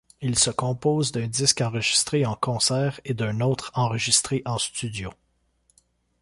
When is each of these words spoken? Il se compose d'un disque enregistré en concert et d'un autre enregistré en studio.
Il 0.19 0.35
se 0.35 0.49
compose 0.49 1.11
d'un 1.11 1.27
disque 1.27 1.61
enregistré 1.61 2.25
en 2.25 2.33
concert 2.33 2.99
et 3.05 3.13
d'un 3.13 3.39
autre 3.39 3.69
enregistré 3.75 4.41
en 4.45 4.57
studio. 4.57 5.11